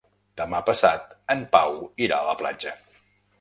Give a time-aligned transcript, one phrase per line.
[0.39, 2.75] Demà passat en Pau irà a la platja.